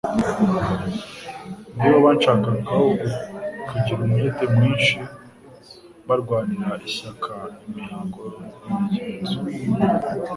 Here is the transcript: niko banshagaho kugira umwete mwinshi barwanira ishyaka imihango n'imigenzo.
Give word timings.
niko 1.77 1.97
banshagaho 2.05 2.79
kugira 3.67 3.99
umwete 4.05 4.43
mwinshi 4.53 4.97
barwanira 6.07 6.73
ishyaka 6.87 7.33
imihango 7.67 8.23
n'imigenzo. 8.59 9.37